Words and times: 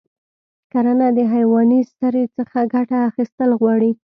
کرنه 0.71 1.07
د 1.17 1.19
حیواني 1.33 1.81
سرې 1.97 2.23
څخه 2.37 2.59
ګټه 2.73 2.97
اخیستل 3.09 3.49
غواړي. 3.59 3.91